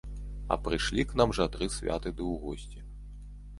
А 0.55 0.55
прыйшлі 0.67 1.05
к 1.11 1.19
нам 1.21 1.35
жа 1.41 1.47
тры 1.57 1.69
святы 1.77 2.09
ды 2.17 2.21
ў 2.31 2.33
госці. 2.49 2.79